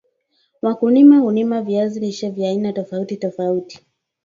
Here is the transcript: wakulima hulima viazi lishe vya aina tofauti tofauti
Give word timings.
wakulima 0.61 1.17
hulima 1.19 1.61
viazi 1.61 1.99
lishe 1.99 2.29
vya 2.29 2.49
aina 2.49 2.73
tofauti 2.73 3.17
tofauti 3.17 3.85